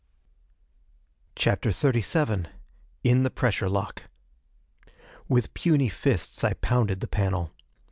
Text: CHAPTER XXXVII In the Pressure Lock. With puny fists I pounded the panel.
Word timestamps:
CHAPTER 1.35 1.69
XXXVII 1.69 2.47
In 3.03 3.21
the 3.21 3.29
Pressure 3.29 3.69
Lock. 3.69 4.05
With 5.29 5.53
puny 5.53 5.89
fists 5.89 6.43
I 6.43 6.53
pounded 6.53 7.01
the 7.01 7.07
panel. 7.07 7.51